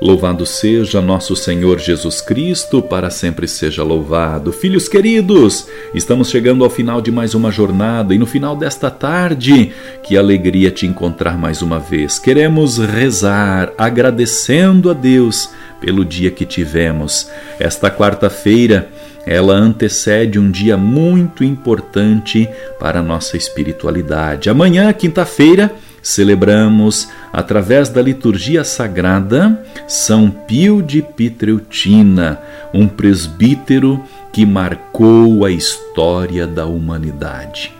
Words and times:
Louvado 0.00 0.46
seja 0.46 1.00
nosso 1.00 1.34
Senhor 1.34 1.80
Jesus 1.80 2.20
Cristo, 2.20 2.80
para 2.80 3.10
sempre 3.10 3.48
seja 3.48 3.82
louvado. 3.82 4.52
Filhos 4.52 4.88
queridos, 4.88 5.66
estamos 5.92 6.30
chegando 6.30 6.62
ao 6.62 6.70
final 6.70 7.00
de 7.00 7.10
mais 7.10 7.34
uma 7.34 7.50
jornada 7.50 8.14
e 8.14 8.18
no 8.18 8.24
final 8.24 8.54
desta 8.54 8.92
tarde, 8.92 9.72
que 10.04 10.16
alegria 10.16 10.70
te 10.70 10.86
encontrar 10.86 11.36
mais 11.36 11.62
uma 11.62 11.80
vez. 11.80 12.16
Queremos 12.16 12.78
rezar 12.78 13.72
agradecendo 13.76 14.88
a 14.88 14.94
Deus 14.94 15.50
pelo 15.80 16.04
dia 16.04 16.30
que 16.30 16.44
tivemos. 16.44 17.30
Esta 17.58 17.90
quarta-feira, 17.90 18.88
ela 19.26 19.54
antecede 19.54 20.38
um 20.38 20.50
dia 20.50 20.76
muito 20.76 21.44
importante 21.44 22.48
para 22.78 23.00
a 23.00 23.02
nossa 23.02 23.36
espiritualidade. 23.36 24.48
Amanhã, 24.48 24.92
quinta-feira, 24.92 25.72
celebramos, 26.02 27.08
através 27.32 27.88
da 27.88 28.00
liturgia 28.00 28.64
sagrada, 28.64 29.62
São 29.86 30.30
Pio 30.30 30.82
de 30.82 31.02
Pitreutina, 31.02 32.40
um 32.72 32.88
presbítero 32.88 34.02
que 34.32 34.46
marcou 34.46 35.44
a 35.44 35.50
história 35.50 36.46
da 36.46 36.66
humanidade. 36.66 37.72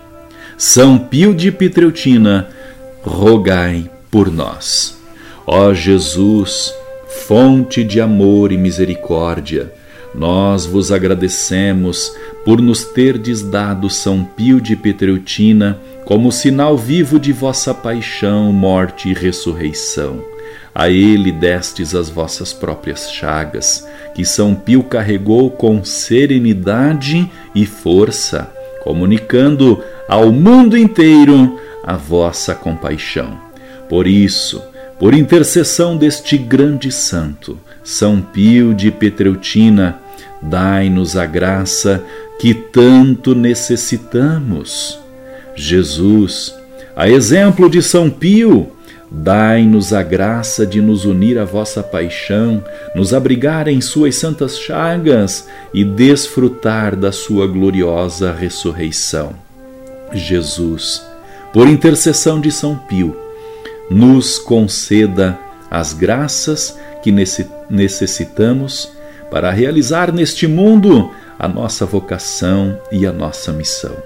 São 0.56 0.98
Pio 0.98 1.34
de 1.34 1.50
Pitreutina, 1.52 2.48
rogai 3.02 3.90
por 4.10 4.30
nós. 4.30 4.98
Ó 5.46 5.72
Jesus, 5.72 6.74
fonte 7.28 7.84
de 7.84 8.00
amor 8.00 8.52
e 8.52 8.56
misericórdia, 8.56 9.70
nós 10.14 10.64
vos 10.64 10.90
agradecemos 10.90 12.10
por 12.42 12.58
nos 12.58 12.86
terdes 12.86 13.42
dado 13.42 13.90
São 13.90 14.24
Pio 14.24 14.62
de 14.62 14.74
Petreutina 14.74 15.78
como 16.06 16.32
sinal 16.32 16.74
vivo 16.74 17.20
de 17.20 17.30
vossa 17.30 17.74
paixão, 17.74 18.50
morte 18.50 19.10
e 19.10 19.12
ressurreição. 19.12 20.24
A 20.74 20.88
ele 20.88 21.30
destes 21.30 21.94
as 21.94 22.08
vossas 22.08 22.54
próprias 22.54 23.12
chagas, 23.12 23.86
que 24.14 24.24
São 24.24 24.54
Pio 24.54 24.82
carregou 24.82 25.50
com 25.50 25.84
serenidade 25.84 27.30
e 27.54 27.66
força, 27.66 28.50
comunicando 28.82 29.84
ao 30.08 30.32
mundo 30.32 30.78
inteiro 30.78 31.60
a 31.84 31.94
vossa 31.94 32.54
compaixão. 32.54 33.38
Por 33.86 34.06
isso, 34.06 34.62
por 34.98 35.14
intercessão 35.14 35.96
deste 35.96 36.36
grande 36.36 36.90
santo, 36.90 37.58
São 37.84 38.20
Pio 38.20 38.74
de 38.74 38.90
Petreutina, 38.90 39.98
dai-nos 40.42 41.16
a 41.16 41.24
graça 41.24 42.02
que 42.40 42.52
tanto 42.52 43.34
necessitamos. 43.34 44.98
Jesus, 45.54 46.54
a 46.96 47.08
exemplo 47.08 47.70
de 47.70 47.80
São 47.80 48.10
Pio, 48.10 48.72
dai-nos 49.10 49.92
a 49.92 50.02
graça 50.02 50.66
de 50.66 50.80
nos 50.80 51.04
unir 51.04 51.38
à 51.38 51.44
vossa 51.44 51.82
paixão, 51.82 52.62
nos 52.94 53.14
abrigar 53.14 53.68
em 53.68 53.80
suas 53.80 54.16
santas 54.16 54.58
chagas 54.58 55.48
e 55.72 55.84
desfrutar 55.84 56.96
da 56.96 57.12
sua 57.12 57.46
gloriosa 57.46 58.32
ressurreição. 58.32 59.32
Jesus, 60.12 61.02
por 61.52 61.68
intercessão 61.68 62.40
de 62.40 62.50
São 62.50 62.76
Pio, 62.76 63.16
nos 63.90 64.38
conceda 64.38 65.38
as 65.70 65.92
graças 65.92 66.78
que 67.02 67.12
necessitamos 67.70 68.90
para 69.30 69.50
realizar 69.50 70.12
neste 70.12 70.46
mundo 70.46 71.10
a 71.38 71.46
nossa 71.46 71.86
vocação 71.86 72.78
e 72.90 73.06
a 73.06 73.12
nossa 73.12 73.52
missão. 73.52 73.96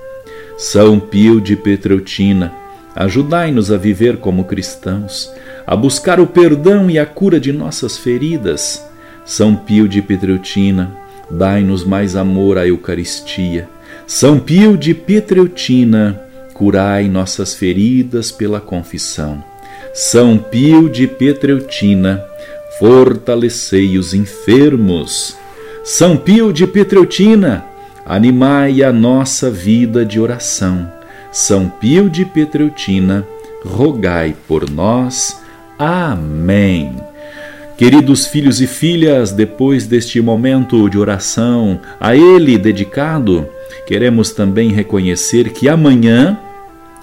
São 0.59 1.01
Pio 1.01 1.41
de 1.41 1.57
Petreutina, 1.57 2.53
ajudai-nos 2.95 3.73
a 3.73 3.77
viver 3.77 4.19
como 4.19 4.45
cristãos, 4.45 5.33
a 5.67 5.75
buscar 5.75 6.21
o 6.21 6.27
perdão 6.27 6.91
e 6.91 6.99
a 6.99 7.07
cura 7.07 7.41
de 7.41 7.53
nossas 7.53 7.97
feridas. 7.97 8.85
São 9.25 9.57
Pio 9.57 9.89
de 9.89 10.03
Petreutina, 10.03 10.95
dai-nos 11.31 11.85
mais 11.85 12.15
amor 12.17 12.59
à 12.59 12.67
Eucaristia. 12.67 13.69
São 14.07 14.39
Pio 14.39 14.77
de 14.77 14.93
Petreutina, 14.93 16.21
curai 16.53 17.09
nossas 17.09 17.55
feridas 17.55 18.31
pela 18.31 18.61
confissão. 18.61 19.52
São 19.95 20.39
Pio 20.39 20.89
de 20.89 21.07
Petreutina, 21.07 22.25
fortalecei 22.79 23.99
os 23.99 24.15
enfermos. 24.15 25.37
São 25.85 26.17
Pio 26.17 26.51
de 26.51 26.67
Petreutina, 26.67 27.63
animai 28.07 28.83
a 28.83 28.91
nossa 28.91 29.51
vida 29.51 30.03
de 30.03 30.19
oração. 30.19 30.91
São 31.31 31.69
Pio 31.69 32.09
de 32.09 32.25
Petreutina, 32.25 33.29
rogai 33.67 34.35
por 34.49 34.71
nós. 34.71 35.39
Amém. 35.79 36.97
Queridos 37.77 38.27
filhos 38.27 38.63
e 38.63 38.67
filhas, 38.67 39.31
depois 39.31 39.87
deste 39.87 40.23
momento 40.23 40.89
de 40.89 40.99
oração 40.99 41.79
a 42.01 42.17
Ele 42.17 42.57
dedicado, 42.57 43.47
queremos 43.87 44.31
também 44.31 44.73
reconhecer 44.73 45.51
que 45.51 45.69
amanhã 45.69 46.39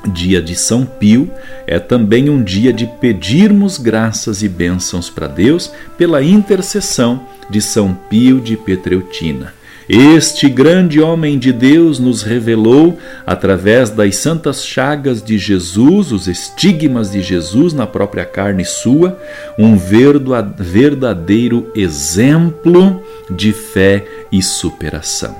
dia 0.08 0.42
de 0.42 0.56
São 0.56 0.86
Pio, 0.86 1.30
é 1.68 1.80
também 1.80 2.30
um 2.30 2.42
dia 2.42 2.72
de 2.72 2.88
pedirmos 3.00 3.78
graças 3.78 4.42
e 4.42 4.50
bênçãos 4.50 5.10
para 5.10 5.28
Deus 5.28 5.72
pela 5.98 6.24
intercessão 6.24 7.26
de 7.50 7.62
São 7.62 7.94
Pio 8.10 8.40
de 8.40 8.56
Petreutina. 8.56 9.54
Este 9.90 10.48
grande 10.48 11.02
homem 11.02 11.40
de 11.40 11.52
Deus 11.52 11.98
nos 11.98 12.22
revelou, 12.22 13.00
através 13.26 13.90
das 13.90 14.18
santas 14.18 14.64
chagas 14.64 15.20
de 15.20 15.40
Jesus, 15.40 16.12
os 16.12 16.28
estigmas 16.28 17.10
de 17.10 17.24
Jesus 17.24 17.74
na 17.74 17.88
própria 17.88 18.24
carne 18.24 18.64
sua, 18.64 19.20
um 19.58 19.76
verdadeiro 19.76 21.72
exemplo 21.74 23.04
de 23.31 23.52
fé 23.52 24.06
e 24.31 24.44
superação. 24.44 25.36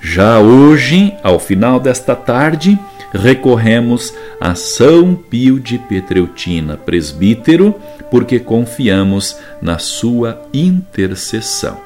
Já 0.00 0.40
hoje, 0.40 1.14
ao 1.22 1.38
final 1.38 1.78
desta 1.78 2.16
tarde, 2.16 2.76
recorremos 3.16 4.14
a 4.40 4.54
São 4.54 5.14
Pio 5.14 5.58
de 5.58 5.78
Petreutina, 5.78 6.76
presbítero, 6.76 7.74
porque 8.10 8.38
confiamos 8.38 9.36
na 9.60 9.78
sua 9.78 10.40
intercessão. 10.52 11.78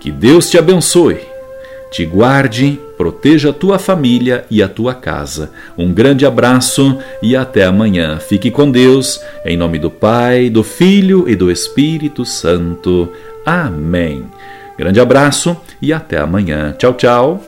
Que 0.00 0.10
Deus 0.10 0.50
te 0.50 0.58
abençoe, 0.58 1.20
te 1.90 2.04
guarde, 2.04 2.78
proteja 2.96 3.50
a 3.50 3.52
tua 3.52 3.78
família 3.78 4.44
e 4.50 4.62
a 4.62 4.68
tua 4.68 4.94
casa. 4.94 5.50
Um 5.76 5.92
grande 5.92 6.26
abraço 6.26 6.98
e 7.22 7.36
até 7.36 7.64
amanhã. 7.64 8.18
Fique 8.18 8.50
com 8.50 8.70
Deus, 8.70 9.20
em 9.44 9.56
nome 9.56 9.78
do 9.78 9.90
Pai, 9.90 10.50
do 10.50 10.62
Filho 10.62 11.28
e 11.28 11.34
do 11.34 11.50
Espírito 11.50 12.24
Santo. 12.24 13.12
Amém. 13.44 14.24
Grande 14.76 15.00
abraço 15.00 15.56
e 15.80 15.92
até 15.92 16.18
amanhã. 16.18 16.74
Tchau, 16.78 16.94
tchau. 16.94 17.47